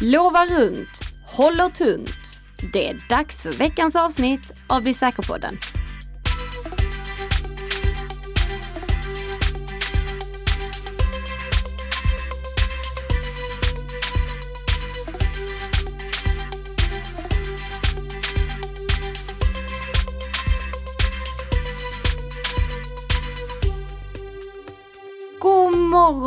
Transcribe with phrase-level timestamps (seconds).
[0.00, 2.40] Lovar runt, håller tunt.
[2.72, 5.58] Det är dags för veckans avsnitt av Bli säker-podden.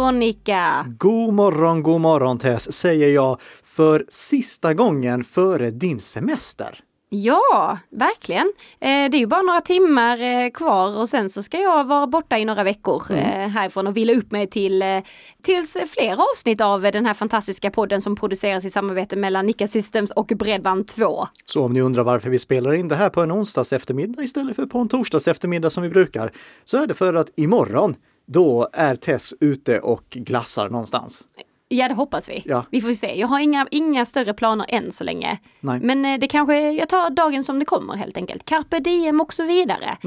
[0.10, 0.86] Morgon Nika!
[0.98, 6.80] God morgon, god morgon Tess, säger jag för sista gången före din semester.
[7.10, 8.54] Ja, verkligen.
[8.80, 12.08] Eh, det är ju bara några timmar eh, kvar och sen så ska jag vara
[12.08, 14.84] borta i några veckor eh, härifrån och vila upp mig till
[15.44, 20.12] tills fler avsnitt av den här fantastiska podden som produceras i samarbete mellan Nika Systems
[20.12, 21.28] och Bredband2.
[21.46, 24.56] Så om ni undrar varför vi spelar in det här på en onsdags eftermiddag istället
[24.56, 26.32] för på en torsdags eftermiddag som vi brukar,
[26.64, 27.96] så är det för att imorgon,
[28.32, 31.28] då är Tess ute och glassar någonstans.
[31.68, 32.44] Ja, det hoppas vi.
[32.46, 32.66] Ja.
[32.72, 33.20] Vi får se.
[33.20, 35.40] Jag har inga, inga större planer än så länge.
[35.60, 35.80] Nej.
[35.80, 38.46] Men eh, det kanske, jag tar dagen som det kommer helt enkelt.
[38.46, 39.98] Carpe diem och så vidare.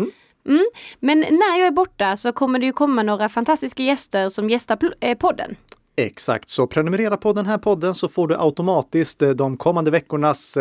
[0.47, 0.67] Mm.
[1.01, 4.79] Men när jag är borta så kommer det ju komma några fantastiska gäster som gästar
[5.01, 5.57] eh, podden.
[5.97, 10.57] Exakt, så prenumerera på den här podden så får du automatiskt eh, de kommande veckornas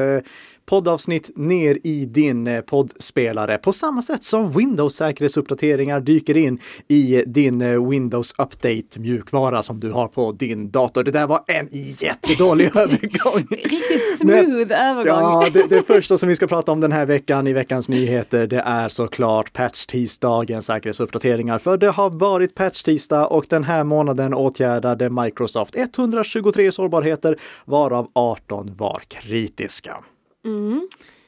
[0.65, 7.23] poddavsnitt ner i din eh, poddspelare på samma sätt som Windows säkerhetsuppdateringar dyker in i
[7.27, 11.03] din eh, Windows Update mjukvara som du har på din dator.
[11.03, 13.47] Det där var en jättedålig övergång.
[13.49, 15.05] Riktigt smooth övergång.
[15.05, 18.47] Ja, det, det första som vi ska prata om den här veckan i veckans nyheter,
[18.47, 21.59] det är såklart patch-tisdagens säkerhetsuppdateringar.
[21.59, 28.75] För det har varit patch-tisdag och den här månaden åtgärdade Microsoft 123 sårbarheter, varav 18
[28.77, 29.97] var kritiska.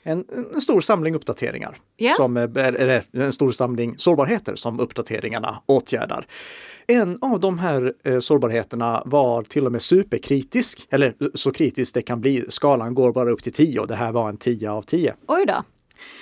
[0.03, 1.77] En, en stor samling uppdateringar.
[1.97, 2.13] Ja.
[2.13, 6.27] Som, är, är en stor samling sårbarheter som uppdateringarna åtgärdar.
[6.87, 12.01] En av de här eh, sårbarheterna var till och med superkritisk, eller så kritisk det
[12.01, 12.45] kan bli.
[12.49, 15.15] Skalan går bara upp till 10 och det här var en 10 av 10.
[15.27, 15.63] Oj då.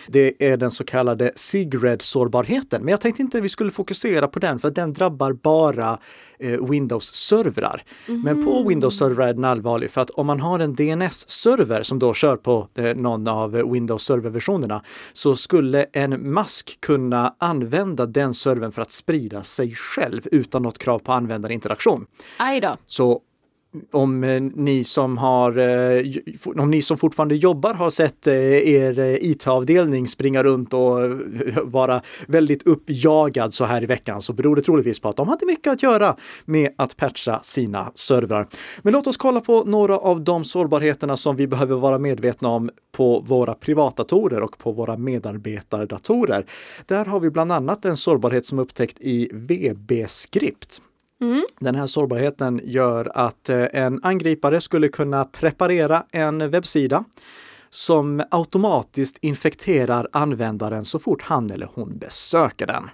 [0.07, 2.81] Det är den så kallade Sigred-sårbarheten.
[2.81, 5.99] Men jag tänkte inte vi skulle fokusera på den för den drabbar bara
[6.39, 7.83] eh, Windows-servrar.
[8.23, 12.13] Men på Windows-servrar är den allvarlig för att om man har en DNS-server som då
[12.13, 14.81] kör på eh, någon av Windows-serverversionerna
[15.13, 20.77] så skulle en mask kunna använda den servern för att sprida sig själv utan något
[20.77, 22.05] krav på användarinteraktion.
[22.85, 23.21] Så
[23.91, 26.05] om eh, ni som har, eh,
[26.57, 30.99] om ni som fortfarande jobbar har sett eh, er IT-avdelning springa runt och
[31.63, 35.45] vara väldigt uppjagad så här i veckan så beror det troligtvis på att de hade
[35.45, 36.15] mycket att göra
[36.45, 38.47] med att patcha sina servrar.
[38.81, 42.69] Men låt oss kolla på några av de sårbarheterna som vi behöver vara medvetna om
[42.91, 46.45] på våra privatdatorer och på våra medarbetardatorer.
[46.85, 50.81] Där har vi bland annat en sårbarhet som upptäckt i VB-skript.
[51.59, 57.03] Den här sårbarheten gör att eh, en angripare skulle kunna preparera en webbsida
[57.69, 62.89] som automatiskt infekterar användaren så fort han eller hon besöker den.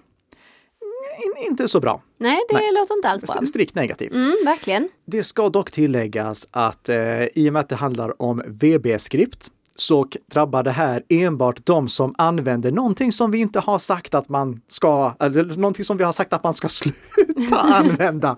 [1.17, 2.01] In, inte så bra.
[2.17, 2.73] Nej, det Nej.
[2.73, 3.45] låter inte alls bra.
[3.45, 4.13] Strikt negativt.
[4.13, 4.89] Mm, verkligen.
[5.05, 10.07] Det ska dock tilläggas att eh, i och med att det handlar om VB-skript så
[10.31, 14.61] drabbar det här enbart de som använder någonting som vi inte har sagt att man
[14.67, 18.37] ska, eller någonting som vi har sagt att man ska sluta använda,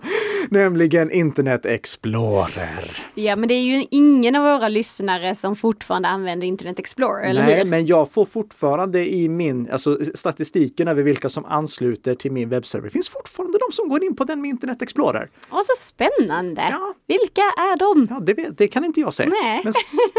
[0.49, 3.03] nämligen Internet Explorer.
[3.15, 7.45] Ja, men det är ju ingen av våra lyssnare som fortfarande använder Internet Explorer, eller
[7.45, 7.65] Nej, hur?
[7.65, 12.87] men jag får fortfarande i min, alltså statistiken över vilka som ansluter till min webbserver,
[12.87, 15.29] det finns fortfarande de som går in på den med Internet Explorer.
[15.51, 16.67] Åh, så spännande!
[16.71, 16.93] Ja.
[17.07, 18.07] Vilka är de?
[18.09, 19.29] Ja, det, det kan inte jag säga.
[19.43, 19.61] Nej.
[19.63, 19.73] Men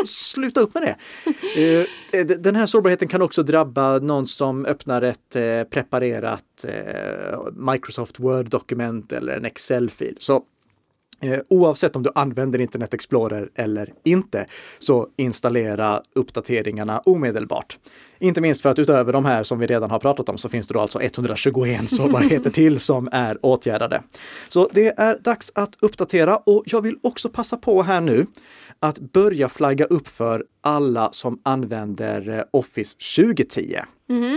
[0.06, 0.96] sluta upp med det.
[1.56, 6.66] Eh, eh, den här sårbarheten kan också drabba någon som öppnar ett eh, preparerat
[7.52, 10.16] Microsoft Word-dokument eller en Excel-fil.
[10.18, 10.42] Så
[11.22, 14.46] Eh, oavsett om du använder Internet Explorer eller inte,
[14.78, 17.78] så installera uppdateringarna omedelbart.
[18.18, 20.68] Inte minst för att utöver de här som vi redan har pratat om så finns
[20.68, 24.02] det då alltså 121 sårbarheter till som är åtgärdade.
[24.48, 28.26] Så det är dags att uppdatera och jag vill också passa på här nu
[28.78, 33.76] att börja flagga upp för alla som använder eh, Office 2010.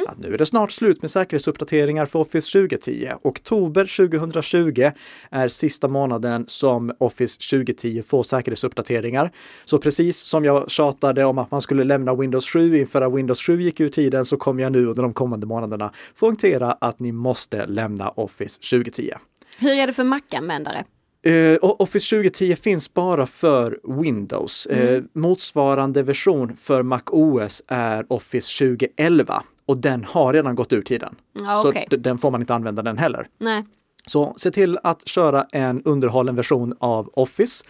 [0.08, 3.10] Att nu är det snart slut med säkerhetsuppdateringar för Office 2010.
[3.22, 4.92] Oktober 2020
[5.32, 9.32] är sista månaden som Office 2010 får säkerhetsuppdateringar.
[9.66, 13.42] Så precis som jag tjatade om att man skulle lämna Windows 7 inför att Windows
[13.42, 17.12] 7 gick ur tiden så kommer jag nu under de kommande månaderna poängtera att ni
[17.12, 19.12] måste lämna Office 2010.
[19.58, 20.86] Hur är det för Mac-användare?
[21.26, 24.66] Eh, och Office 2010 finns bara för Windows.
[24.66, 30.82] Eh, motsvarande version för Mac OS är Office 2011 och den har redan gått ur
[30.82, 31.16] tiden.
[31.34, 31.88] Ja, Så okej.
[31.90, 33.28] d- den får man inte använda den heller.
[33.38, 33.64] Nej.
[34.08, 37.66] Så se till att köra en underhållen version av Office.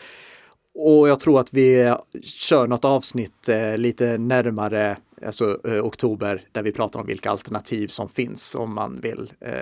[0.75, 6.63] Och jag tror att vi kör något avsnitt eh, lite närmare alltså, eh, oktober där
[6.63, 9.53] vi pratar om vilka alternativ som finns om man vill eh,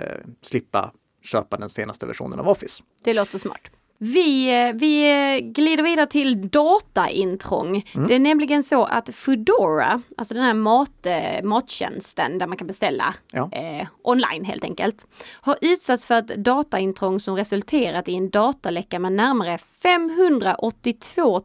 [0.42, 0.92] slippa
[1.22, 2.82] köpa den senaste versionen av Office.
[3.04, 3.60] Det låter smart.
[4.04, 7.84] Vi, eh, vi glider vidare till dataintrång.
[7.94, 8.06] Mm.
[8.06, 12.66] Det är nämligen så att Foodora, alltså den här mat, eh, mattjänsten där man kan
[12.66, 13.50] beställa ja.
[13.52, 15.06] eh, online helt enkelt,
[15.40, 21.40] har utsatts för ett dataintrång som resulterat i en dataläcka med närmare 582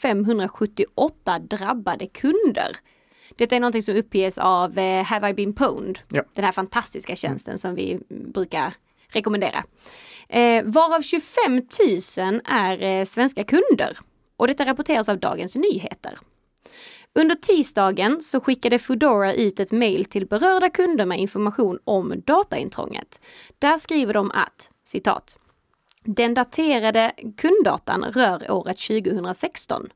[0.00, 2.70] 578 drabbade kunder.
[3.36, 5.98] Detta är någonting som uppges av eh, Have I been pwned?
[6.08, 6.22] Ja.
[6.34, 8.74] Den här fantastiska tjänsten som vi brukar
[9.08, 9.64] rekommendera.
[10.28, 11.62] Eh, varav 25
[12.18, 13.98] 000 är eh, svenska kunder.
[14.36, 16.18] Och detta rapporteras av Dagens Nyheter.
[17.18, 23.20] Under tisdagen så skickade Foodora ut ett mejl till berörda kunder med information om dataintrånget.
[23.58, 25.38] Där skriver de att, citat,
[26.04, 29.88] den daterade kunddatan rör året 2016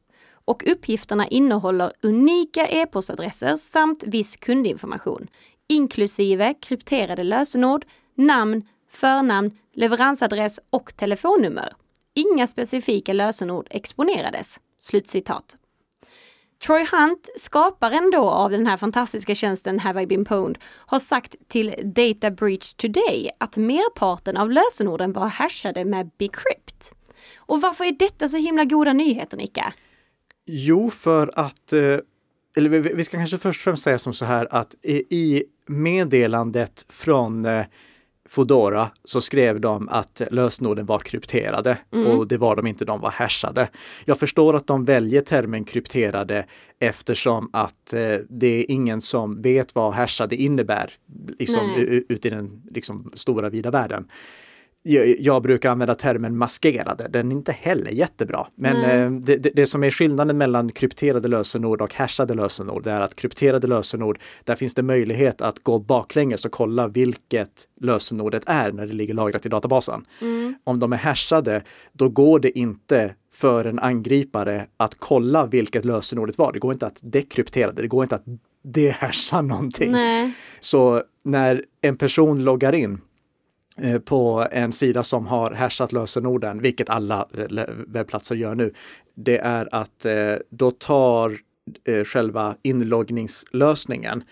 [0.45, 5.27] och uppgifterna innehåller unika e-postadresser samt viss kundinformation,
[5.69, 7.85] inklusive krypterade lösenord,
[8.15, 11.73] namn, förnamn, leveransadress och telefonnummer.
[12.15, 14.61] Inga specifika lösenord exponerades.
[14.81, 15.57] Slutcitat.
[16.67, 21.35] Troy Hunt, skaparen då av den här fantastiska tjänsten Have I been pwned, har sagt
[21.49, 26.95] till Data Breach Today att merparten av lösenorden var hashade med Bcrypt.
[27.37, 29.73] Och varför är detta så himla goda nyheter, Nika?
[30.47, 31.99] Jo, för att, eh,
[32.57, 34.75] eller vi ska kanske först och främst säga som så här att
[35.11, 37.65] i meddelandet från eh,
[38.29, 42.07] Fodora så skrev de att lösenorden var krypterade mm.
[42.07, 43.69] och det var de inte, de var hashade.
[44.05, 46.47] Jag förstår att de väljer termen krypterade
[46.81, 50.91] eftersom att eh, det är ingen som vet vad hashade innebär
[51.39, 51.75] liksom,
[52.09, 54.09] ute i den liksom, stora vida världen
[55.19, 57.09] jag brukar använda termen maskerade.
[57.09, 58.47] Den är inte heller jättebra.
[58.55, 59.21] Men mm.
[59.25, 63.15] det, det, det, som är skillnaden mellan krypterade lösenord och hashade lösenord det är att
[63.15, 68.87] krypterade lösenord, där finns det möjlighet att gå baklänges och kolla vilket lösenordet är när
[68.87, 70.05] det ligger lagrat i databasen.
[70.21, 70.55] Mm.
[70.65, 76.39] Om de är hashade, då går det inte för en angripare att kolla vilket lösenordet
[76.39, 76.53] var.
[76.53, 78.25] Det går inte att dekryptera det, det går inte att
[78.65, 79.93] dehasha någonting.
[79.93, 80.33] Nej.
[80.61, 83.08] Så när en person loggar in Eh,
[84.05, 88.73] på en sida som har hashat lösenorden, vilket alla eh, webbplatser gör nu,
[89.15, 91.39] det är att eh, då tar
[92.05, 94.23] själva inloggningslösningen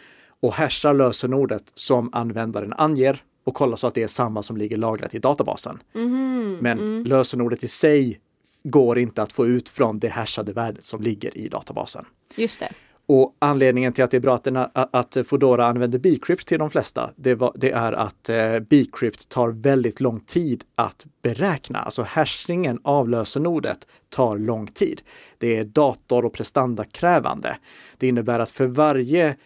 [0.41, 4.77] och hashar lösenordet som användaren anger och kollar så att det är samma som ligger
[4.77, 5.79] lagrat i databasen.
[5.95, 7.05] Mm, Men mm.
[7.05, 8.21] lösenordet i sig
[8.63, 12.05] går inte att få ut från det hashade värdet som ligger i databasen.
[12.37, 12.69] Just det.
[13.09, 16.71] Och anledningen till att det är bra att, den, att Foodora använder Bcrypt till de
[16.71, 21.79] flesta, det, var, det är att eh, Bcrypt tar väldigt lång tid att beräkna.
[21.79, 25.03] Alltså hashingen av lösenordet tar lång tid.
[25.39, 27.59] Det är dator och prestandakrävande.
[27.99, 29.37] Det innebär att för varje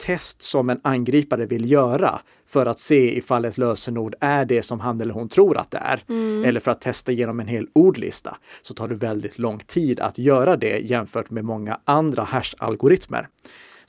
[0.00, 4.80] test som en angripare vill göra för att se ifall ett lösenord är det som
[4.80, 6.02] han eller hon tror att det är.
[6.08, 6.44] Mm.
[6.44, 8.36] Eller för att testa genom en hel ordlista.
[8.62, 13.26] Så tar det väldigt lång tid att göra det jämfört med många andra hash-algoritmer.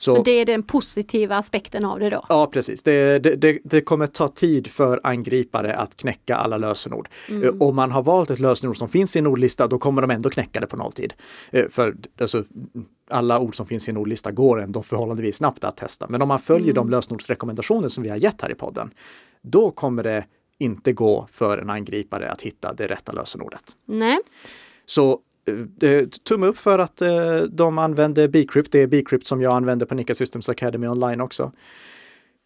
[0.02, 2.26] Så, så, det är den positiva aspekten av det då?
[2.28, 2.82] Ja, precis.
[2.82, 7.08] Det, det, det, kommer ta tid för angripare att knäcka alla lösenord.
[7.28, 7.42] Mm.
[7.42, 10.10] Eh, om man har valt ett lösenord som finns i en ordlista, då kommer de
[10.10, 11.14] ändå knäcka det på nolltid.
[11.50, 12.44] Eh, för alltså,
[13.10, 16.06] alla ord som finns i en ordlista går ändå förhållandevis snabbt att testa.
[16.08, 16.74] Men om man följer mm.
[16.74, 18.90] de lösenordsrekommendationer som vi har gett här i podden,
[19.42, 20.24] då kommer det
[20.58, 23.64] inte gå för en angripare att hitta det rätta lösenordet.
[23.86, 24.18] Nej.
[24.86, 25.20] Så
[26.28, 28.72] tumme upp för att eh, de använder Bcrypt.
[28.72, 31.52] Det är Bcrypt som jag använder på Nika Systems Academy online också.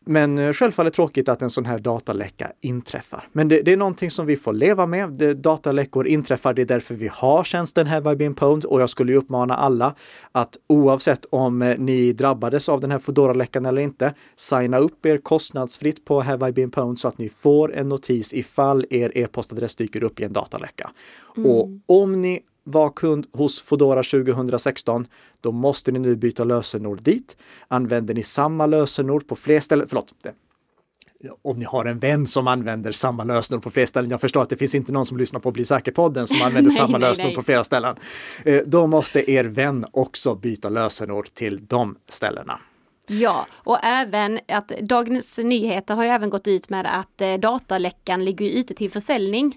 [0.09, 3.29] Men eh, självfallet tråkigt att en sån här dataläcka inträffar.
[3.33, 5.11] Men det, det, är någonting som vi får leva med.
[5.11, 8.91] Det, dataläckor inträffar, det är därför vi har tjänsten Have I been pwned och jag
[8.91, 9.95] skulle uppmana alla
[10.33, 15.19] att oavsett om eh, ni drabbades av den här Foodora-läckan eller inte, signa upp er
[15.19, 19.77] kostnadsfritt på Have I been pwned så att ni får en notis ifall er e-postadress
[19.77, 20.91] dyker upp i en dataläcka.
[21.37, 21.51] Mm.
[21.51, 25.07] Och om ni var kund hos Fodora 2016,
[25.41, 27.37] då måste ni nu byta lösenord dit.
[27.69, 30.15] Använder ni samma lösenord på fler ställen, förlåt,
[31.43, 34.11] om ni har en vän som använder samma lösenord på fler ställen.
[34.11, 36.71] Jag förstår att det finns inte någon som lyssnar på Bli säker-podden som använder nej,
[36.71, 37.35] samma nej, lösenord nej.
[37.37, 37.97] på flera ställen.
[38.45, 42.61] Eh, då måste er vän också byta lösenord till de ställena.
[43.09, 48.25] Ja, och även att Dagens Nyheter har ju även gått ut med att eh, dataläckan
[48.25, 49.57] ligger ute till försäljning.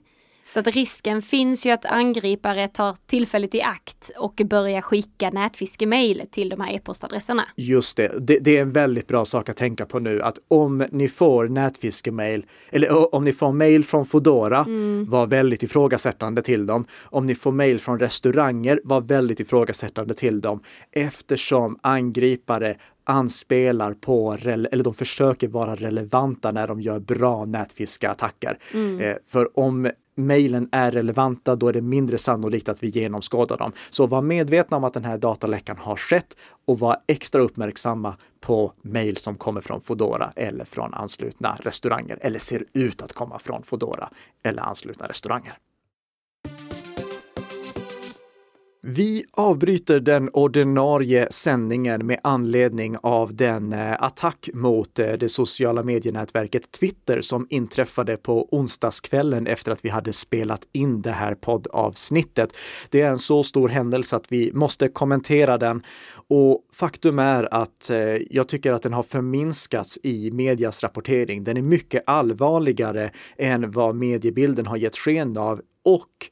[0.49, 6.23] Så att risken finns ju att angripare tar tillfället i akt och börjar skicka nätfiskemail
[6.31, 7.43] till de här e-postadresserna.
[7.55, 8.11] Just det.
[8.19, 8.39] det.
[8.39, 8.57] det.
[8.57, 13.15] är en väldigt bra sak att tänka på nu att om ni får nätfiskemail eller
[13.15, 15.09] om ni får mail från Fodora, mm.
[15.09, 16.85] var väldigt ifrågasättande till dem.
[17.03, 20.59] Om ni får mail från restauranger, var väldigt ifrågasättande till dem
[20.91, 28.57] eftersom angripare anspelar på, eller de försöker vara relevanta när de gör bra nätfiskattacker.
[28.73, 28.99] Mm.
[28.99, 33.71] Eh, för om mejlen är relevanta, då är det mindre sannolikt att vi genomskådar dem.
[33.89, 38.73] Så var medvetna om att den här dataläckan har skett och var extra uppmärksamma på
[38.81, 43.63] mejl som kommer från Fodora eller från anslutna restauranger eller ser ut att komma från
[43.63, 44.09] Fodora
[44.43, 45.57] eller anslutna restauranger.
[48.81, 55.83] Vi avbryter den ordinarie sändningen med anledning av den eh, attack mot eh, det sociala
[55.83, 62.57] medienätverket Twitter som inträffade på onsdagskvällen efter att vi hade spelat in det här poddavsnittet.
[62.89, 65.83] Det är en så stor händelse att vi måste kommentera den
[66.27, 67.97] och faktum är att eh,
[68.29, 71.43] jag tycker att den har förminskats i medias rapportering.
[71.43, 76.29] Den är mycket allvarligare än vad mediebilden har gett sken av och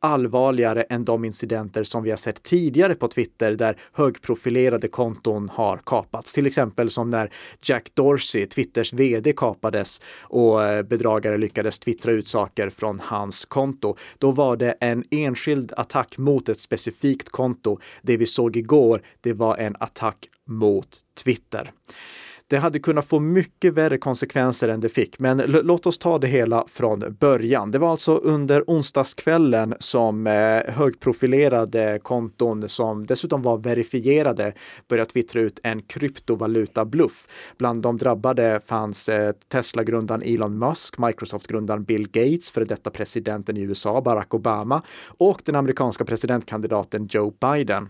[0.00, 5.80] allvarligare än de incidenter som vi har sett tidigare på Twitter där högprofilerade konton har
[5.86, 6.32] kapats.
[6.32, 12.26] Till exempel som när Jack Dorsey, Twitters vd, kapades och eh, bedragare lyckades twittra ut
[12.26, 13.96] saker från hans konto.
[14.18, 17.78] Då var det en enskild attack mot ett specifikt konto.
[18.02, 20.88] Det vi såg igår, det var en attack mot
[21.24, 21.70] Twitter.
[22.50, 26.26] Det hade kunnat få mycket värre konsekvenser än det fick, men låt oss ta det
[26.26, 27.70] hela från början.
[27.70, 34.52] Det var alltså under onsdagskvällen som eh, högprofilerade konton som dessutom var verifierade
[34.88, 37.26] började twittra ut en kryptovaluta-bluff.
[37.58, 43.60] Bland de drabbade fanns eh, Tesla-grundaren Elon Musk, Microsoft-grundaren Bill Gates, före detta presidenten i
[43.60, 44.82] USA Barack Obama
[45.18, 47.88] och den amerikanska presidentkandidaten Joe Biden.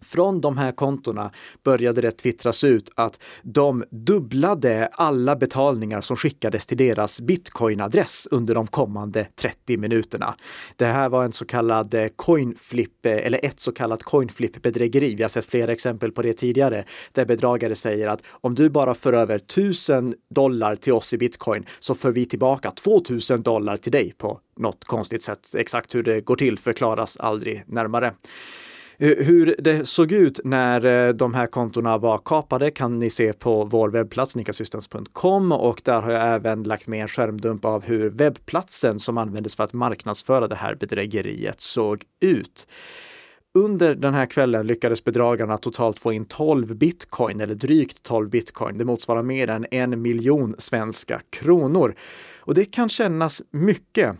[0.00, 1.30] Från de här kontona
[1.64, 8.54] började det twittras ut att de dubblade alla betalningar som skickades till deras bitcoinadress under
[8.54, 10.34] de kommande 30 minuterna.
[10.76, 15.14] Det här var en så kallad eh, coinflip eh, eller ett så kallat coinflip bedrägeri.
[15.14, 18.94] Vi har sett flera exempel på det tidigare där bedragare säger att om du bara
[18.94, 23.92] för över 1000 dollar till oss i bitcoin så för vi tillbaka 2000 dollar till
[23.92, 25.54] dig på något konstigt sätt.
[25.56, 28.14] Exakt hur det går till förklaras aldrig närmare.
[29.00, 33.32] Eh, hur det såg ut när eh, de här kontona var kapade kan ni se
[33.32, 38.10] på vår webbplats nikasystems.com och där har jag även lagt med en skärmdump av hur
[38.10, 42.66] webbplatsen som användes för att marknadsföra det här bedrägeriet såg ut.
[43.58, 48.78] Under den här kvällen lyckades bedragarna totalt få in 12 bitcoin, eller drygt 12 bitcoin.
[48.78, 51.94] Det motsvarar mer än en miljon svenska kronor.
[52.38, 54.16] Och det kan kännas mycket.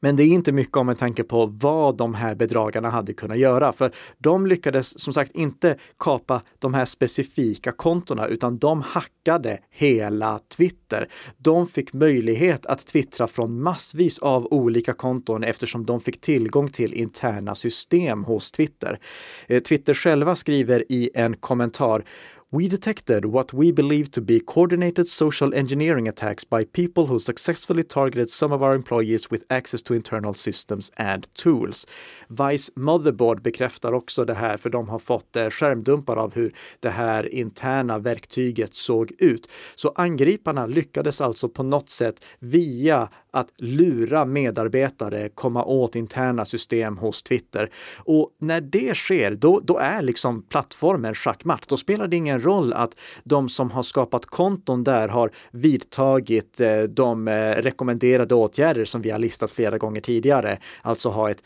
[0.00, 3.38] Men det är inte mycket om en tanke på vad de här bedragarna hade kunnat
[3.38, 9.58] göra, för de lyckades som sagt inte kapa de här specifika kontona, utan de hackade
[9.70, 11.08] hela Twitter.
[11.36, 16.94] De fick möjlighet att twittra från massvis av olika konton eftersom de fick tillgång till
[16.94, 18.98] interna system hos Twitter.
[19.46, 22.04] Eh, Twitter själva skriver i en kommentar
[22.52, 27.82] we detected what we believe to be coordinated social engineering attacks by people who successfully
[27.82, 31.86] targeted some of our employees with access to internal systems and tools.
[32.28, 36.90] Vice Motherboard bekräftar också det här för de har fått eh, skärmdumpar av hur det
[36.90, 39.50] här interna verktyget såg ut.
[39.74, 46.98] Så angriparna lyckades alltså på något sätt via att lura medarbetare komma åt interna system
[46.98, 47.70] hos Twitter.
[47.98, 51.68] Och när det sker, då, då är liksom plattformen schackmatt.
[51.68, 56.82] Då spelar det ingen roll att de som har skapat konton där har vidtagit eh,
[56.82, 60.58] de eh, rekommenderade åtgärder som vi har listat flera gånger tidigare.
[60.82, 61.42] Alltså ha ett,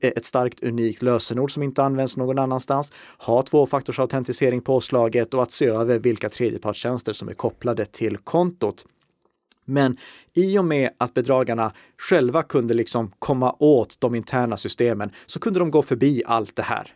[0.00, 5.66] ett starkt unikt lösenord som inte används någon annanstans, ha tvåfaktorsautentisering påslaget och att se
[5.66, 8.84] över vilka tredjepartstjänster som är kopplade till kontot.
[9.72, 9.96] Men
[10.34, 15.58] i och med att bedragarna själva kunde liksom komma åt de interna systemen så kunde
[15.58, 16.94] de gå förbi allt det här.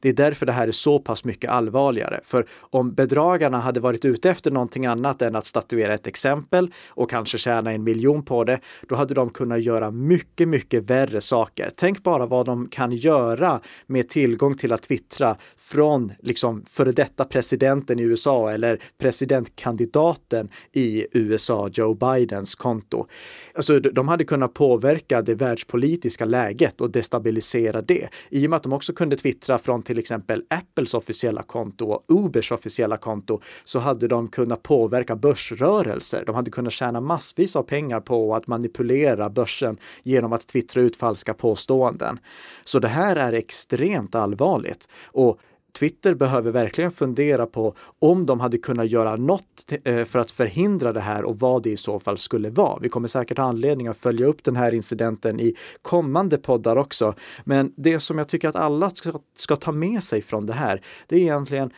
[0.00, 2.20] Det är därför det här är så pass mycket allvarligare.
[2.24, 7.10] För om bedragarna hade varit ute efter någonting annat än att statuera ett exempel och
[7.10, 11.70] kanske tjäna en miljon på det, då hade de kunnat göra mycket, mycket värre saker.
[11.76, 17.24] Tänk bara vad de kan göra med tillgång till att twittra från liksom före detta
[17.24, 23.06] presidenten i USA eller presidentkandidaten i USA, Joe Bidens konto.
[23.54, 28.08] Alltså, de hade kunnat påverka det världspolitiska läget och destabilisera det.
[28.30, 32.04] I och med att de också kunde twittra från till exempel Apples officiella konto och
[32.08, 36.24] Ubers officiella konto så hade de kunnat påverka börsrörelser.
[36.26, 40.96] De hade kunnat tjäna massvis av pengar på att manipulera börsen genom att twittra ut
[40.96, 42.18] falska påståenden.
[42.64, 44.88] Så det här är extremt allvarligt.
[45.04, 45.40] Och
[45.78, 50.92] Twitter behöver verkligen fundera på om de hade kunnat göra något eh, för att förhindra
[50.92, 52.78] det här och vad det i så fall skulle vara.
[52.78, 57.14] Vi kommer säkert ha anledning att följa upp den här incidenten i kommande poddar också.
[57.44, 60.80] Men det som jag tycker att alla ska, ska ta med sig från det här,
[61.06, 61.70] det är egentligen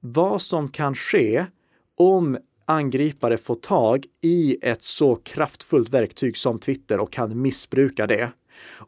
[0.00, 1.46] vad som kan ske
[1.96, 8.32] om angripare får tag i ett så kraftfullt verktyg som Twitter och kan missbruka det.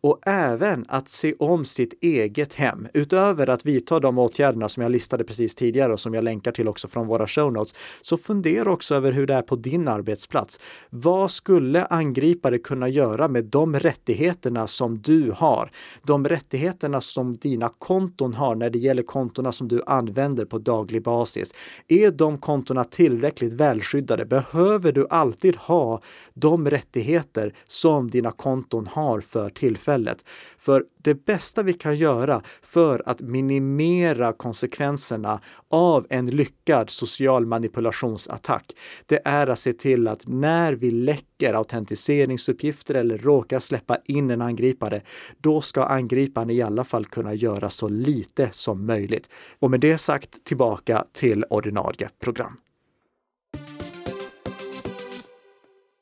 [0.00, 2.88] Och även att se om sitt eget hem.
[2.94, 6.68] Utöver att vidta de åtgärderna som jag listade precis tidigare och som jag länkar till
[6.68, 7.74] också från våra show notes.
[8.02, 10.60] Så fundera också över hur det är på din arbetsplats.
[10.90, 15.70] Vad skulle angripare kunna göra med de rättigheterna som du har?
[16.02, 21.02] De rättigheterna som dina konton har när det gäller kontona som du använder på daglig
[21.02, 21.54] basis.
[21.88, 24.24] Är de kontona tillräckligt välskyddade?
[24.24, 26.00] Behöver du alltid ha
[26.34, 30.24] de rättigheter som dina konton har för tillfället.
[30.58, 35.40] För det bästa vi kan göra för att minimera konsekvenserna
[35.70, 38.72] av en lyckad social manipulationsattack,
[39.06, 44.42] det är att se till att när vi läcker autentiseringsuppgifter eller råkar släppa in en
[44.42, 45.02] angripare,
[45.38, 49.30] då ska angriparen i alla fall kunna göra så lite som möjligt.
[49.58, 52.56] Och med det sagt tillbaka till ordinarie program.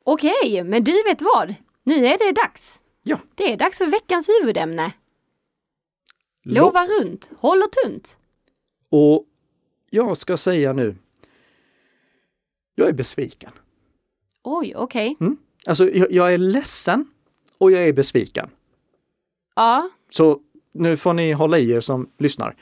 [0.04, 1.54] Okej, men du vet vad?
[1.84, 2.81] Nu är det dags.
[3.02, 3.18] Ja.
[3.34, 4.92] Det är dags för veckans huvudämne.
[6.44, 8.18] Lova runt, håller tunt.
[8.90, 9.26] Och
[9.90, 10.96] jag ska säga nu,
[12.74, 13.50] jag är besviken.
[14.42, 15.16] Oj, okej.
[15.20, 15.36] Mm.
[15.66, 17.06] Alltså, jag, jag är ledsen
[17.58, 18.50] och jag är besviken.
[19.56, 20.40] Ja, Så
[20.74, 22.56] nu får ni hålla i er som lyssnar.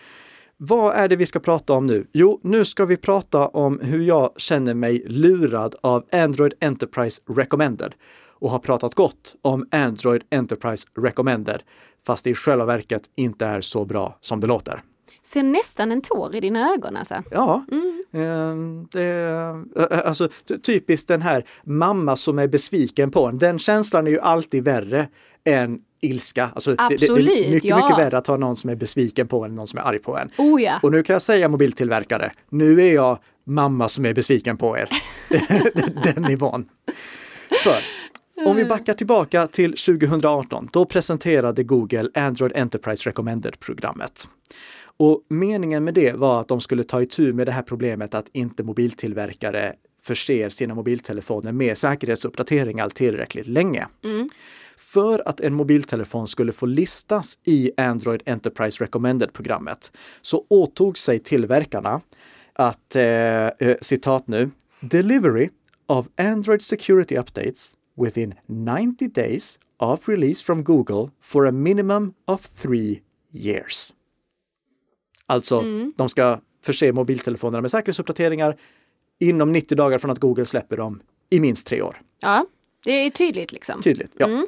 [0.57, 2.07] Vad är det vi ska prata om nu?
[2.13, 7.95] Jo, nu ska vi prata om hur jag känner mig lurad av Android Enterprise Recommended
[8.41, 11.63] och har pratat gott om Android Enterprise Recommended,
[12.07, 14.83] fast det i själva verket inte är så bra som det låter.
[15.23, 17.23] ser nästan en tår i dina ögon alltså.
[17.31, 18.03] Ja, Mm.
[18.13, 19.05] eh, det,
[19.91, 23.39] eh, alltså ty- typiskt den här mamma som är besviken på en.
[23.39, 25.09] Den känslan är ju alltid värre
[25.45, 26.51] än ilska.
[26.55, 27.77] Alltså, det, det, det Absolut, är mycket, ja.
[27.77, 29.99] mycket värre att ha någon som är besviken på en än någon som är arg
[29.99, 30.31] på en.
[30.39, 30.79] Oh ja.
[30.83, 34.89] Och nu kan jag säga mobiltillverkare, nu är jag mamma som är besviken på er.
[36.15, 36.69] Den nivån.
[37.65, 37.77] För
[38.47, 44.29] om vi backar tillbaka till 2018, då presenterade Google Android Enterprise Recommended-programmet.
[44.97, 48.29] Och meningen med det var att de skulle ta itu med det här problemet att
[48.33, 49.73] inte mobiltillverkare
[50.03, 53.87] förser sina mobiltelefoner med säkerhetsuppdateringar tillräckligt länge.
[54.77, 62.01] För att en mobiltelefon skulle få listas i Android Enterprise Recommended-programmet så åtog sig tillverkarna
[62.53, 63.49] att, eh,
[63.81, 64.51] citat nu,
[64.81, 65.49] delivery
[65.87, 72.47] of Android security updates within 90 days of release from Google for a minimum of
[72.47, 73.01] three
[73.33, 73.95] years.
[75.27, 75.65] Alltså,
[75.97, 78.57] de ska förse mobiltelefonerna med säkerhetsuppdateringar
[79.19, 82.01] inom 90 dagar från att Google släpper dem i minst tre år.
[82.21, 82.47] Ja,
[82.85, 83.83] det är tydligt liksom.
[83.83, 84.17] Tydligt.
[84.19, 84.45] Ja.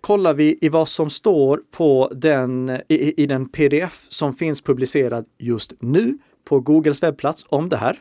[0.00, 5.26] Kollar vi i vad som står på den, i, i den pdf som finns publicerad
[5.38, 8.00] just nu på Googles webbplats om det här,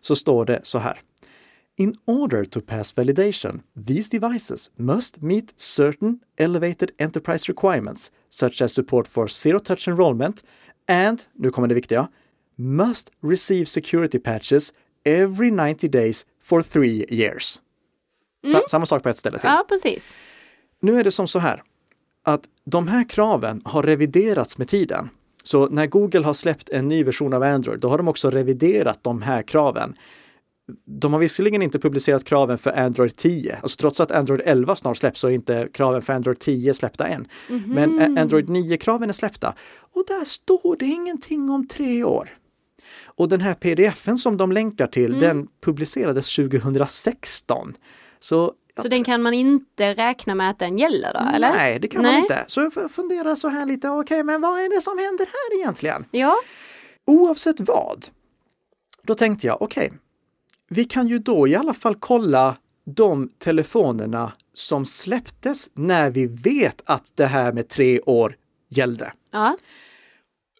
[0.00, 1.00] så står det så här.
[1.82, 8.72] In order to pass validation, these devices must meet certain elevated enterprise requirements, such as
[8.72, 10.44] support for zero-touch enrollment
[10.88, 12.08] and, nu kommer det viktiga,
[12.56, 14.72] must receive security patches
[15.04, 17.60] every 90 days for three years.
[18.52, 19.48] Sa- samma sak på ett ställe till.
[19.48, 20.14] Ja, precis.
[20.80, 21.62] Nu är det som så här
[22.24, 25.08] att de här kraven har reviderats med tiden.
[25.42, 29.04] Så när Google har släppt en ny version av Android, då har de också reviderat
[29.04, 29.94] de här kraven.
[30.84, 34.96] De har visserligen inte publicerat kraven för Android 10, alltså trots att Android 11 snart
[34.96, 37.28] släpps så är inte kraven för Android 10 släppta än.
[37.66, 39.54] Men A- Android 9-kraven är släppta
[39.92, 42.28] och där står det ingenting om tre år.
[43.04, 47.74] Och den här pdfen som de länkar till, den publicerades 2016.
[48.20, 51.50] Så Så den kan man inte räkna med att den gäller då, eller?
[51.50, 52.44] Nej, det kan man inte.
[52.46, 56.04] Så jag funderar så här lite, okej, men vad är det som händer här egentligen?
[56.10, 56.34] Ja,
[57.06, 58.06] Oavsett vad,
[59.02, 59.92] då tänkte jag, okej,
[60.72, 66.82] vi kan ju då i alla fall kolla de telefonerna som släpptes när vi vet
[66.84, 68.36] att det här med tre år
[68.70, 69.12] gällde.
[69.30, 69.56] ja.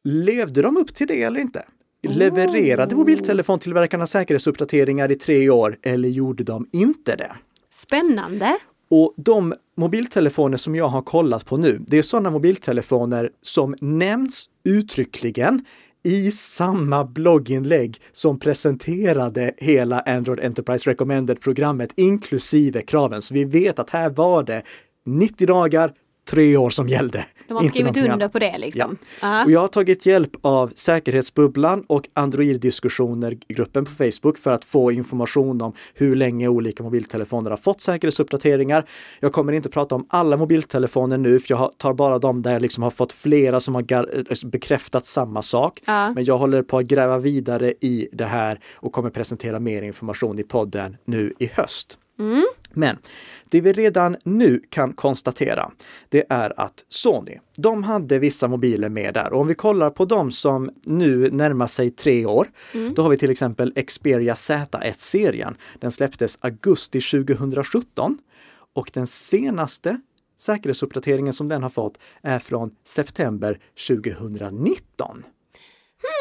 [0.04, 1.64] Levde de upp till det eller inte?
[2.08, 7.32] Levererade mobiltelefontillverkarna säkerhetsuppdateringar i tre år eller gjorde de inte det?
[7.70, 8.58] Spännande.
[8.90, 14.46] Och de mobiltelefoner som jag har kollat på nu, det är sådana mobiltelefoner som nämns
[14.64, 15.64] uttryckligen
[16.04, 23.22] i samma blogginlägg som presenterade hela Android Enterprise Recommended-programmet inklusive kraven.
[23.22, 24.62] Så vi vet att här var det
[25.04, 25.92] 90 dagar,
[26.30, 27.26] tre år som gällde.
[27.48, 28.32] De har skrivit under annat.
[28.32, 28.96] på det liksom.
[29.22, 29.44] Ja.
[29.44, 35.62] Och jag har tagit hjälp av Säkerhetsbubblan och Android-diskussioner-gruppen på Facebook för att få information
[35.62, 38.84] om hur länge olika mobiltelefoner har fått säkerhetsuppdateringar.
[39.20, 42.62] Jag kommer inte prata om alla mobiltelefoner nu, för jag tar bara de där jag
[42.62, 45.80] liksom har fått flera som har eh, bekräftat samma sak.
[45.86, 46.12] Ja.
[46.12, 50.38] Men jag håller på att gräva vidare i det här och kommer presentera mer information
[50.38, 51.98] i podden nu i höst.
[52.18, 52.44] Mm.
[52.72, 52.98] Men
[53.48, 55.70] det vi redan nu kan konstatera,
[56.08, 59.32] det är att Sony, de hade vissa mobiler med där.
[59.32, 62.94] Och om vi kollar på de som nu närmar sig tre år, mm.
[62.94, 65.54] då har vi till exempel Xperia Z1-serien.
[65.80, 68.18] Den släpptes augusti 2017
[68.74, 70.00] och den senaste
[70.38, 75.24] säkerhetsuppdateringen som den har fått är från september 2019.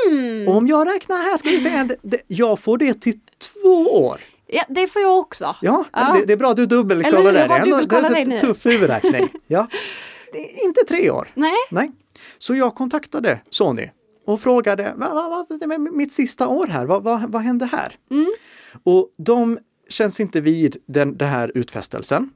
[0.05, 0.47] Hmm.
[0.47, 4.21] Och om jag räknar här ska vi säga att jag får det till två år.
[4.53, 5.55] Ja, det får jag också.
[5.61, 6.13] Ja, ja.
[6.13, 7.47] Det, det, är bra du dubbelkollar där.
[7.47, 9.29] Det är en tuff huvudräkning.
[9.47, 9.67] ja.
[10.65, 11.27] Inte tre år.
[11.33, 11.53] Nej.
[11.69, 11.91] Nej.
[12.37, 13.89] Så jag kontaktade Sony
[14.25, 17.95] och frågade, vad, vad, vad, mitt sista år här, vad, vad, vad hände här?
[18.11, 18.31] Mm.
[18.83, 19.59] Och de
[19.89, 22.29] känns inte vid den, den här utfästelsen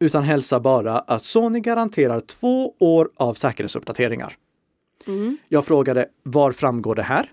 [0.00, 4.36] utan hälsar bara att Sony garanterar två år av säkerhetsuppdateringar.
[5.06, 5.36] Mm.
[5.48, 7.30] Jag frågade, var framgår det här?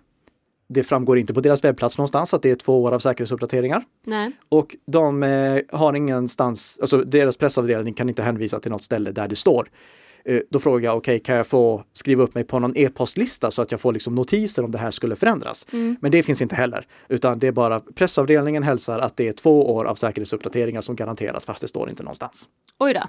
[0.69, 3.83] Det framgår inte på deras webbplats någonstans att det är två år av säkerhetsuppdateringar.
[4.05, 4.31] Nej.
[4.49, 9.27] Och de eh, har ingenstans, alltså deras pressavdelning kan inte hänvisa till något ställe där
[9.27, 9.69] det står.
[10.25, 13.51] Eh, då frågar jag, okej, okay, kan jag få skriva upp mig på någon e-postlista
[13.51, 15.67] så att jag får liksom notiser om det här skulle förändras?
[15.71, 15.97] Mm.
[16.01, 19.73] Men det finns inte heller, utan det är bara pressavdelningen hälsar att det är två
[19.73, 22.47] år av säkerhetsuppdateringar som garanteras, fast det står inte någonstans.
[22.79, 23.03] Oj då.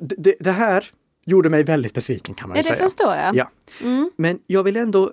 [0.00, 0.84] Det, det här
[1.26, 2.76] gjorde mig väldigt besviken kan man ju ja, säga.
[2.76, 3.36] Det förstår jag.
[3.36, 3.50] Ja.
[3.82, 4.10] Mm.
[4.16, 5.12] Men jag vill ändå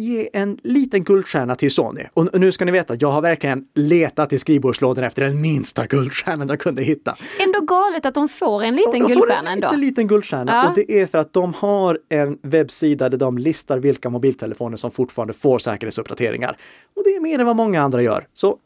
[0.00, 2.02] ge en liten guldstjärna till Sony.
[2.14, 6.48] Och nu ska ni veta, jag har verkligen letat i skrivbordslådan efter den minsta guldstjärnan
[6.48, 7.16] jag kunde hitta.
[7.40, 10.68] Ändå galet att de får en liten de guldstjärna får en liten, liten guldstjärna ja.
[10.68, 14.90] och det är för att de har en webbsida där de listar vilka mobiltelefoner som
[14.90, 16.56] fortfarande får säkerhetsuppdateringar.
[16.96, 18.26] Och det är mer än vad många andra gör.
[18.32, 18.56] Så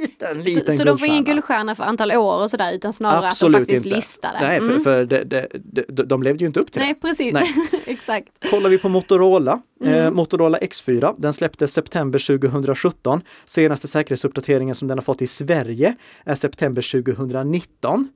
[0.00, 3.26] liten, liten Så, så de får ingen guldstjärna för antal år och sådär utan snarare
[3.26, 3.96] Absolut att de faktiskt inte.
[3.96, 4.46] listar det?
[4.46, 4.82] Nej, för, mm.
[4.82, 5.46] för de, de,
[5.88, 7.08] de, de levde ju inte upp till Nej, det.
[7.08, 7.34] Precis.
[7.34, 7.80] Nej, precis.
[7.86, 8.28] Exakt.
[8.50, 10.04] Kollar vi på Motorola, eh, mm.
[10.04, 13.20] eh, Motorola X4, den släpptes september 2017.
[13.44, 18.08] Senaste säkerhetsuppdateringen som den har fått i Sverige är september 2019.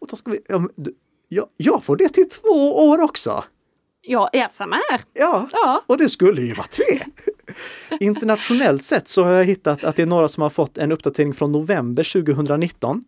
[0.00, 0.38] Och då ska vi,
[1.28, 3.44] ja, jag får det till två år också.
[4.06, 5.00] Ja, ja samma här.
[5.14, 7.00] Ja, ja, och det skulle ju vara tre.
[8.00, 11.34] Internationellt sett så har jag hittat att det är några som har fått en uppdatering
[11.34, 13.04] från november 2019.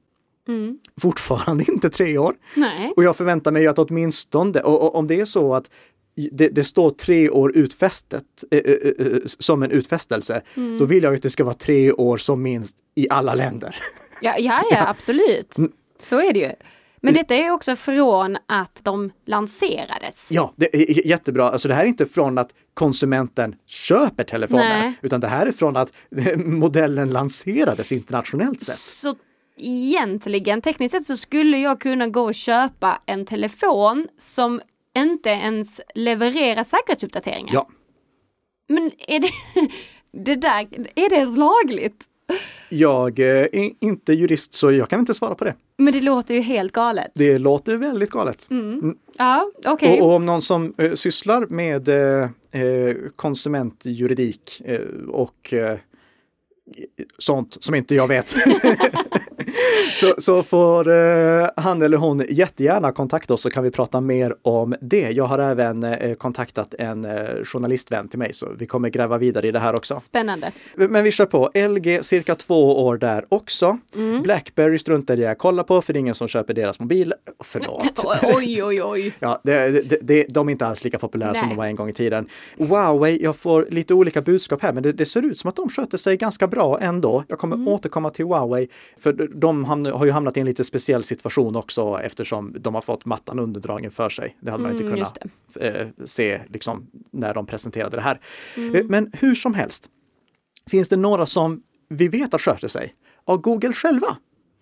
[0.48, 0.78] Mm.
[1.00, 2.34] Fortfarande inte tre år.
[2.56, 2.92] Nej.
[2.96, 5.70] Och jag förväntar mig att åtminstone, och, och om det är så att
[6.32, 10.78] det, det, står tre år utfästet äh, äh, äh, som en utfästelse, mm.
[10.78, 13.76] då vill jag att det ska vara tre år som minst i alla länder.
[14.22, 15.56] Ja, ja, ja, absolut.
[16.02, 16.52] Så är det ju.
[17.02, 20.28] Men detta är också från att de lanserades.
[20.32, 21.50] Ja, det är jättebra.
[21.50, 24.92] Alltså det här är inte från att konsumenten köper telefoner, Nej.
[25.02, 25.92] utan det här är från att
[26.36, 28.76] modellen lanserades internationellt sett.
[28.76, 29.14] Så
[29.56, 34.60] egentligen, tekniskt sett så skulle jag kunna gå och köpa en telefon som
[34.96, 37.54] inte ens levererar säkerhetsuppdateringar.
[37.54, 37.68] Ja.
[38.68, 39.30] Men är det,
[40.24, 42.04] det där, är det ens lagligt?
[42.68, 43.48] Jag är
[43.80, 45.54] inte jurist så jag kan inte svara på det.
[45.76, 47.10] Men det låter ju helt galet.
[47.14, 48.50] Det låter väldigt galet.
[48.50, 48.72] Mm.
[48.72, 48.96] Mm.
[49.18, 49.50] Ja.
[49.66, 50.00] Okay.
[50.00, 52.28] Och, och, om någon som eh, sysslar med eh,
[52.62, 55.78] eh konsumentjuridik eh, och eh,
[57.18, 58.34] sånt som inte jag vet.
[59.94, 64.34] så, så får eh, han eller hon jättegärna kontakta oss så kan vi prata mer
[64.42, 65.10] om det.
[65.10, 69.48] Jag har även eh, kontaktat en eh, journalistvän till mig så vi kommer gräva vidare
[69.48, 70.00] i det här också.
[70.00, 70.52] Spännande.
[70.74, 71.50] Men vi kör på.
[71.54, 73.78] LG cirka två år där också.
[73.94, 74.22] Mm.
[74.22, 77.18] Blackberry struntade jag kolla på för det är ingen som köper deras mobiler.
[77.40, 78.04] Förlåt.
[78.36, 79.14] oj, oj, oj.
[79.18, 81.40] ja, det, det, det, de är inte alls lika populära Nej.
[81.40, 82.28] som de var en gång i tiden.
[82.58, 85.68] Huawei, jag får lite olika budskap här, men det, det ser ut som att de
[85.68, 87.24] sköter sig ganska bra ändå.
[87.28, 87.68] Jag kommer mm.
[87.68, 88.68] återkomma till Huawei,
[89.00, 93.04] för de har ju hamnat i en lite speciell situation också eftersom de har fått
[93.04, 94.36] mattan underdragen för sig.
[94.40, 95.18] Det hade man inte mm, kunnat
[95.60, 98.20] eh, se liksom, när de presenterade det här.
[98.56, 98.74] Mm.
[98.74, 99.88] Eh, men hur som helst,
[100.70, 102.92] finns det några som vi vet att sköter sig?
[103.24, 104.16] Av Google själva.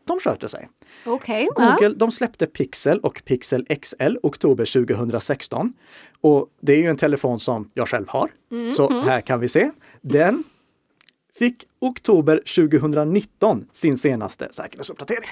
[0.07, 0.69] De sköter sig.
[1.05, 1.89] Okay, Google ja.
[1.89, 5.73] de släppte Pixel och Pixel XL oktober 2016.
[6.21, 8.31] Och det är ju en telefon som jag själv har.
[8.51, 9.71] Mm, så här kan vi se.
[10.01, 10.45] Den
[11.39, 15.29] fick oktober 2019 sin senaste säkerhetsuppdatering.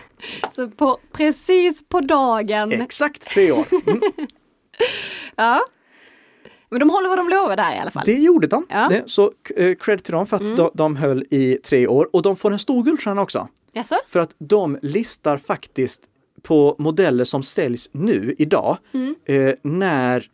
[0.53, 2.73] Så på, precis på dagen.
[2.73, 3.67] Exakt tre år.
[3.87, 4.01] Mm.
[5.37, 5.65] Ja.
[6.71, 8.03] Men de håller vad de lovar där i alla fall.
[8.07, 8.67] Det gjorde de.
[8.69, 8.89] Ja.
[8.91, 12.23] Det, så eh, cred till dem för att de, de höll i tre år och
[12.23, 13.49] de får en stor guldstjärna också.
[13.73, 13.95] Jaså?
[14.07, 16.03] För att de listar faktiskt
[16.43, 18.79] på modeller som säljs nu idag
[19.27, 20.31] eh, när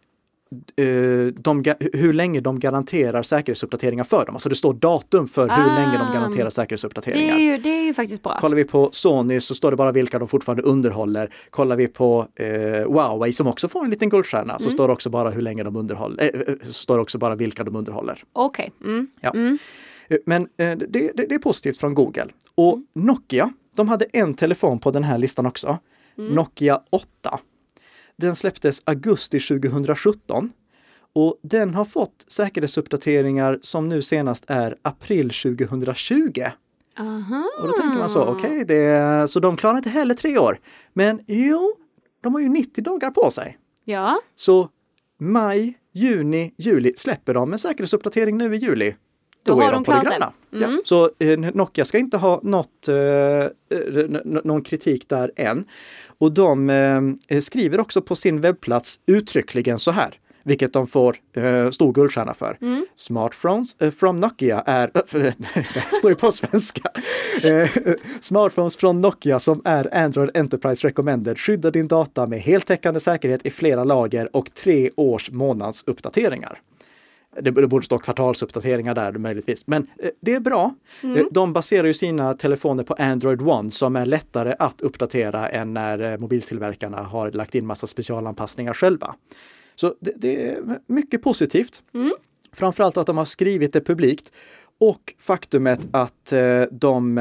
[1.34, 4.34] de, ga- hur länge de garanterar säkerhetsuppdateringar för dem.
[4.34, 5.74] Alltså det står datum för hur Ah.
[5.74, 7.34] länge de garanterar Det säkerhetsuppdateringar.
[7.34, 8.38] är, ju, det är ju faktiskt bra.
[8.40, 11.34] Kollar vi på Sony så står det bara vilka de fortfarande underhåller.
[11.50, 12.46] Kollar vi på eh,
[12.92, 15.76] Huawei som också får en liten guldstjärna så står det också bara hur länge de
[15.76, 16.22] underhåller.
[16.34, 18.22] Eh, eh, så står det också bara vilka de underhåller.
[18.32, 18.72] Okej.
[18.84, 19.08] Mm.
[19.20, 19.32] Ja.
[20.08, 22.26] Eh, Men eh, det, det, det är positivt från Google.
[22.54, 25.78] Och Nokia, de hade en telefon på den här listan också.
[26.16, 27.38] Nokia 8.
[28.20, 30.52] Den släpptes augusti 2017
[31.12, 36.42] och den har fått säkerhetsuppdateringar som nu senast är april 2020.
[36.98, 37.44] Aha.
[37.60, 40.60] Och då tänker man så, okej, det så de klarar inte heller tre år.
[40.92, 41.76] Men jo,
[42.22, 43.58] de har ju 90 dagar på sig.
[43.84, 44.20] Ja.
[44.34, 44.68] Så
[45.20, 48.94] maj, juni, juli släpper de en säkerhetsuppdatering nu i juli.
[49.42, 50.32] Då Då, har är de på det gröna.
[50.52, 50.70] Mm.
[50.70, 53.50] Ja, så eh, Nokia ska inte ha något, eh, eh,
[54.24, 55.64] någon kritik där än.
[56.18, 56.70] Och de
[57.28, 62.34] eh, skriver också på sin webbplats uttryckligen så här, vilket de får eh, stor guldstjärna
[62.34, 62.58] för.
[62.60, 62.86] Mm.
[62.96, 64.90] Smartphones eh, from Nokia är,
[65.96, 66.90] står ju på svenska,
[67.42, 67.70] eh,
[68.20, 73.50] smartphones från Nokia som är Android Enterprise Recommended skyddar din data med heltäckande säkerhet i
[73.50, 76.60] flera lager och tre års månadsuppdateringar.
[77.40, 80.74] Det det borde stå kvartalsuppdateringar där möjligtvis, men eh, det är bra.
[81.02, 85.74] Eh, De baserar ju sina telefoner på Android One som är lättare att uppdatera än
[85.74, 89.14] när eh, mobiltillverkarna har lagt in massa specialanpassningar själva.
[89.74, 91.82] Så det, det är mycket positivt.
[92.52, 94.32] Framförallt att de har skrivit det publikt
[94.78, 96.32] och faktumet att
[96.70, 97.18] de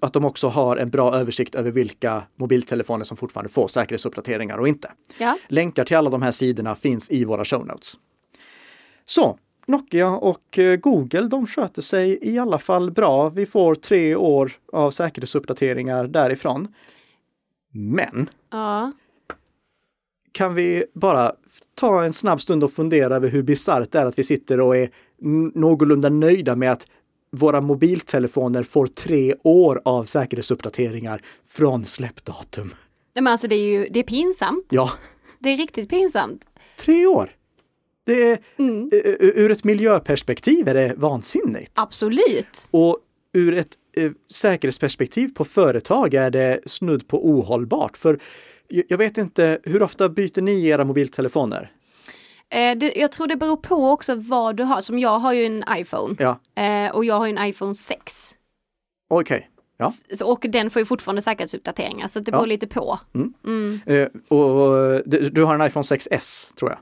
[0.00, 4.68] att de också har en bra översikt över vilka mobiltelefoner som fortfarande får säkerhetsuppdateringar och
[4.68, 4.92] inte.
[5.18, 5.38] Ja.
[5.48, 7.94] Länkar till alla de här sidorna finns i våra show notes.
[9.04, 13.28] Så, Nokia och eh, Google, de sköter sig i alla fall bra.
[13.28, 16.68] Vi får tre år av säkerhetsuppdateringar därifrån.
[17.72, 18.92] Men Ja.
[20.32, 21.32] kan vi bara
[21.74, 24.76] ta en snabb stund och fundera över hur bisarrt det är att vi sitter och
[24.76, 24.90] är
[25.54, 26.86] någorlunda nöjda med att
[27.30, 32.66] våra mobiltelefoner får tre år av säkerhetsuppdateringar från släppdatum.
[32.66, 32.74] Nej,
[33.22, 34.66] Men alltså det är ju det är pinsamt.
[34.70, 34.90] Ja,
[35.38, 36.44] Det är riktigt pinsamt.
[36.78, 37.30] tre år!
[38.06, 41.72] Det är, u- u- Ur ett miljöperspektiv är det vansinnigt.
[41.74, 42.68] Absolut.
[42.70, 42.98] Och
[43.34, 47.96] ur ett eh, säkerhetsperspektiv på företag är det snudd på ohållbart.
[47.96, 48.18] För
[48.88, 51.72] jag vet inte, hur ofta byter ni era mobiltelefoner?
[52.54, 54.80] Eh, det, jag tror det beror på också vad du har.
[54.80, 56.16] Som jag har ju en iPhone.
[56.18, 58.34] Ja, Eh, och jag har ju en iPhone 6.
[59.10, 59.50] okej.
[59.80, 59.86] Ja.
[60.12, 62.06] S- Och den får ju fortfarande säkerhetsuppdateringar.
[62.08, 62.46] Så det beror Ja.
[62.46, 62.98] lite på.
[63.86, 64.08] Eh,
[64.38, 66.78] och du, du har en iPhone 6S tror jag.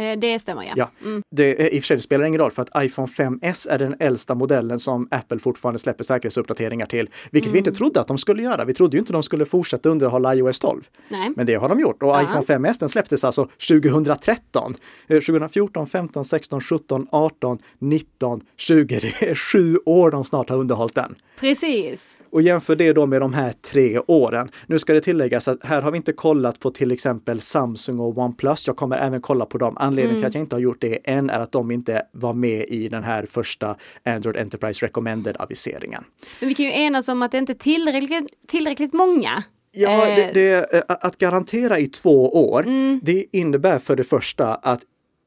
[0.00, 0.72] Eh, det stämmer ja.
[0.76, 0.90] Ja,
[1.30, 3.78] det, är- i och för sig det spelar ingen roll för att iPhone 5S är
[3.78, 8.18] den äldsta modellen som Apple fortfarande släpper säkerhetsuppdateringar till, vilket vi inte trodde att de
[8.18, 8.64] skulle göra.
[8.64, 10.82] Vi trodde ju inte de skulle fortsätta underhålla iOS 12.
[11.08, 11.30] Nej.
[11.36, 12.22] Men det har de gjort och Ja.
[12.22, 14.74] iPhone 5S den släpptes alltså 2013.
[15.08, 18.98] Eh, 2014, 15, 16, 17, 18, 19, 20.
[19.00, 21.14] Det är sju år de snart har underhållit den.
[21.40, 22.20] Precis.
[22.30, 24.48] Och jämför det då med de här tre åren.
[24.66, 28.18] Nu ska det tilläggas att här har vi inte kollat på till exempel Samsung och
[28.18, 28.66] OnePlus.
[28.66, 29.76] Jag kommer även kolla på dem.
[29.82, 32.66] Anledningen till att jag inte har gjort det än är att de inte var med
[32.68, 36.04] i den här första Android Enterprise Recommended-aviseringen.
[36.40, 39.42] Men vi kan ju enas om att det inte är tillräckligt, tillräckligt många.
[39.72, 40.16] Ja, Eh.
[40.16, 42.66] det, det, eh, att garantera i två år,
[43.02, 44.80] det innebär för det första att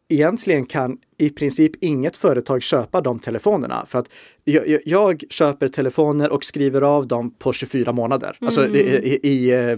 [0.09, 3.85] egentligen kan i princip inget företag köpa de telefonerna.
[3.89, 4.09] För att
[4.43, 8.37] jag, jag, köper telefoner och skriver av dem på 24 månader.
[8.41, 9.77] Alltså i, i, i eh,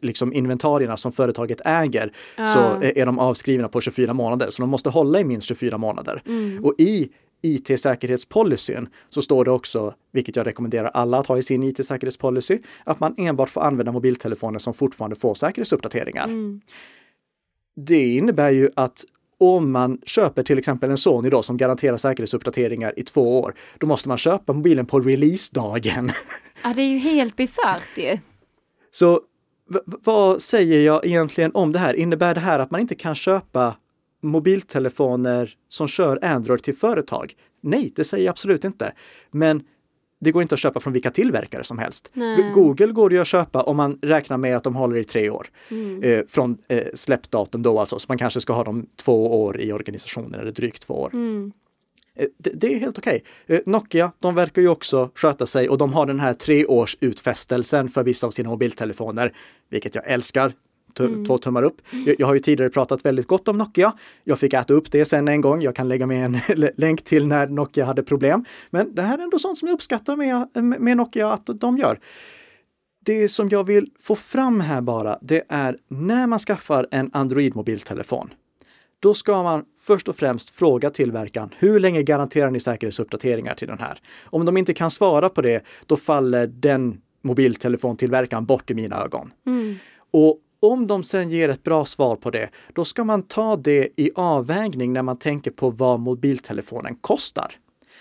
[0.00, 4.50] liksom inventarierna som företaget äger så är de avskrivna på 24 månader.
[4.50, 6.22] Så de måste hålla i minst 24 månader.
[6.62, 7.08] Och i
[7.42, 13.00] IT-säkerhetspolicyn så står det också, vilket jag rekommenderar alla att ha i sin IT-säkerhetspolicy, att
[13.00, 16.28] man enbart får använda mobiltelefoner som fortfarande får säkerhetsuppdateringar.
[17.76, 19.04] Det innebär ju att
[19.38, 23.86] om man köper till exempel en Sony då som garanterar säkerhetsuppdateringar i två år, då
[23.86, 26.12] måste man köpa mobilen på releasedagen.
[26.64, 28.18] Ja, det är ju helt bisarrt ju.
[28.90, 29.20] Så
[29.84, 31.94] vad säger jag egentligen om det här?
[31.94, 33.76] Innebär det här att man inte kan köpa
[34.22, 37.32] mobiltelefoner som kör Android till företag?
[37.60, 38.92] Nej, det säger jag absolut inte.
[39.30, 39.62] Men
[40.20, 42.10] det går inte att köpa från vilka tillverkare som helst.
[42.12, 42.50] Nej.
[42.54, 45.30] Google går det ju att köpa om man räknar med att de håller i tre
[45.30, 45.46] år.
[46.02, 49.72] Eh, från eh, släppdatum då alltså, så man kanske ska ha dem två år i
[49.72, 51.10] organisationen eller drygt två år.
[52.20, 53.22] Eh, det, det, är helt okej.
[53.44, 53.56] Okay.
[53.56, 58.02] Eh, Nokia, de verkar ju också sköta sig och de har den här treårsutfästelsen för
[58.02, 59.34] vissa av sina mobiltelefoner,
[59.70, 60.52] vilket jag älskar.
[60.98, 61.24] Mm.
[61.24, 61.76] Två tummar upp.
[62.06, 63.92] Jag, jag, har ju tidigare pratat väldigt gott om Nokia.
[64.24, 65.62] Jag fick äta upp det sen en gång.
[65.62, 66.38] Jag kan lägga med en
[66.76, 68.44] länk till när Nokia hade problem.
[68.70, 70.48] Men det här är ändå sånt som jag uppskattar med,
[70.80, 71.98] med Nokia att de gör.
[73.04, 78.30] Det som jag vill få fram här bara, det är när man skaffar en Android-mobiltelefon
[79.00, 83.78] då ska man först och främst fråga tillverkaren hur länge garanterar ni säkerhetsuppdateringar till den
[83.78, 83.98] här?
[84.24, 89.32] Om de inte kan svara på det, då faller den mobiltelefontillverkaren bort i mina ögon.
[89.46, 89.74] Mm.
[90.10, 93.88] Och om de sen ger ett bra svar på det, då ska man ta det
[93.96, 97.52] i avvägning när man tänker på vad mobiltelefonen kostar.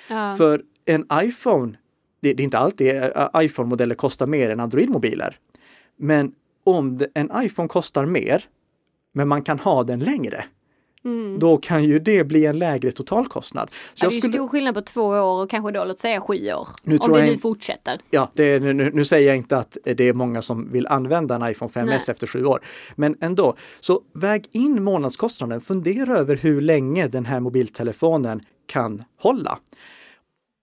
[0.10, 0.36] Ja.
[0.38, 1.77] För en iPhone,
[2.21, 5.36] det, det är inte alltid äh, iPhone-modeller kostar mer än Android-mobiler.
[5.97, 6.32] Men
[6.63, 8.43] om en iPhone kostar mer,
[9.13, 10.45] men man kan ha den längre,
[11.05, 11.39] Mm.
[11.39, 13.69] Då kan ju det bli en lägre totalkostnad.
[13.93, 14.33] Så ja, det är skulle...
[14.33, 16.67] stor skillnad på två år och kanske då låt säga sju år.
[16.83, 17.99] Nu om det nu fortsätter.
[18.09, 21.51] Ja, är, nu, nu, säger jag inte att det är många som vill använda en
[21.51, 21.99] iPhone 5S Nej.
[22.09, 22.59] efter sju år.
[22.95, 25.62] Men ändå, så väg in månadskostnaden.
[25.62, 29.59] Fundera över hur länge den här mobiltelefonen kan hålla.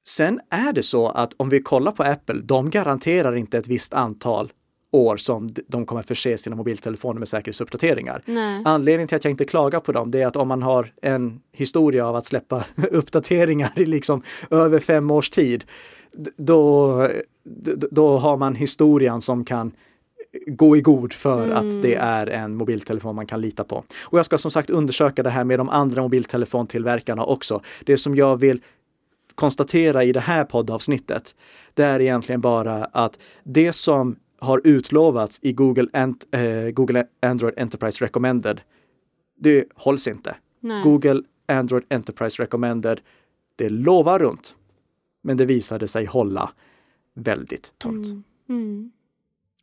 [0.06, 3.94] Sen är det så att om vi kollar på Apple, de garanterar inte ett visst
[3.94, 4.52] antal
[4.96, 8.22] år som de kommer förse sina mobiltelefoner med säkerhetsuppdateringar.
[8.26, 8.62] Nej.
[8.64, 11.40] Anledningen till att jag inte klagar på dem, det är att om man har en
[11.52, 15.64] historia av att släppa uppdateringar i liksom över fem års tid,
[16.36, 17.08] då,
[17.90, 19.72] då har man historien som kan
[20.46, 21.56] gå i god för mm.
[21.56, 23.84] att det är en mobiltelefon man kan lita på.
[24.04, 27.60] Och jag ska som sagt undersöka det här med de andra mobiltelefontillverkarna också.
[27.84, 28.60] Det som jag vill
[29.34, 31.34] konstatera i det här poddavsnittet,
[31.74, 37.54] det är egentligen bara att det som har utlovats i Google, Ant, eh, Google Android
[37.56, 38.60] Enterprise Recommended,
[39.38, 40.36] det hålls inte.
[40.60, 40.82] Nej.
[40.82, 43.00] Google Android Enterprise Recommended,
[43.56, 44.56] det lovar runt.
[45.22, 46.52] Men det visade sig hålla
[47.14, 48.06] väldigt tunt.
[48.06, 48.24] Mm.
[48.48, 48.92] Mm.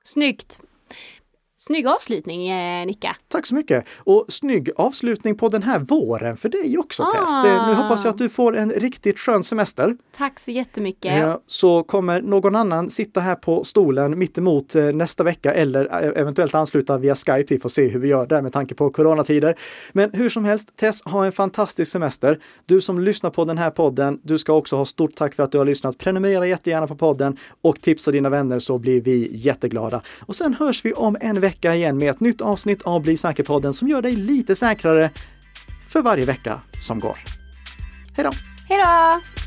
[0.04, 0.60] Snyggt!
[1.68, 3.16] Snygg avslutning eh, Nicka!
[3.28, 3.86] Tack så mycket!
[3.98, 7.12] Och snygg avslutning på den här våren för dig också ah.
[7.12, 7.36] Tess.
[7.44, 9.98] Det, nu hoppas jag att du får en riktigt skön semester.
[10.18, 11.18] Tack så jättemycket!
[11.18, 16.22] Ja, så kommer någon annan sitta här på stolen mittemot eh, nästa vecka eller eh,
[16.22, 17.54] eventuellt ansluta via Skype.
[17.54, 19.56] Vi får se hur vi gör där med tanke på coronatider.
[19.92, 22.40] Men hur som helst, Tess, ha en fantastisk semester.
[22.66, 25.52] Du som lyssnar på den här podden, du ska också ha stort tack för att
[25.52, 25.98] du har lyssnat.
[25.98, 30.02] Prenumerera jättegärna på podden och tipsa dina vänner så blir vi jätteglada.
[30.22, 33.18] Och sen hörs vi om en vecka vecka igen med ett nytt avsnitt av Bli
[33.18, 35.12] säker-podden som gör dig lite säkrare
[35.88, 37.18] för varje vecka som går.
[38.16, 38.32] Hej då!
[38.70, 39.43] Hej då!